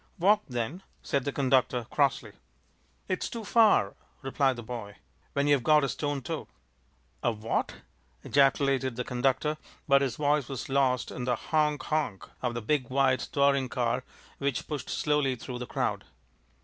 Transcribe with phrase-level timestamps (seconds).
[0.17, 2.31] "Walk, then!" said the conductor, crossly.
[3.07, 3.93] "It's too far,"
[4.23, 4.95] replied the boy,
[5.33, 6.47] "when you've got a stone toe."
[7.21, 7.75] "A what?"
[8.23, 11.83] ejaculated the conductor; but his voice was lost in the honk!
[11.83, 12.27] honk!
[12.41, 14.03] of a big white touring car
[14.39, 16.03] which pushed slowly through the crowd.